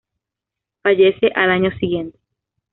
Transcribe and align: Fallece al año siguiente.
Fallece 0.81 1.27
al 1.35 1.51
año 1.51 1.69
siguiente. 1.77 2.17